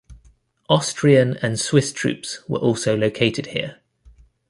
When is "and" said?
1.43-1.59